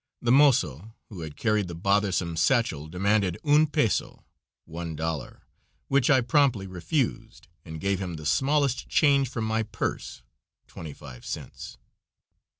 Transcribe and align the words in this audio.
The 0.19 0.31
mozo 0.31 0.95
who 1.09 1.21
had 1.21 1.37
carried 1.37 1.67
the 1.67 1.75
bothersome 1.75 2.35
sachel 2.35 2.87
demanded 2.87 3.37
"un 3.45 3.67
peso" 3.67 4.25
(one 4.65 4.95
dollar), 4.95 5.43
which 5.89 6.09
I 6.09 6.15
very 6.15 6.23
promptly 6.23 6.65
refused, 6.65 7.47
and 7.63 7.79
gave 7.79 7.99
him 8.01 8.15
the 8.15 8.25
smallest 8.25 8.89
change 8.89 9.29
from 9.29 9.45
my 9.45 9.61
purse 9.61 10.23
twenty 10.65 10.93
five 10.93 11.23
cents. 11.23 11.77